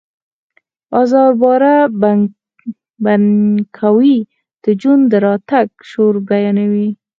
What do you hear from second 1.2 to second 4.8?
باره بنکوی د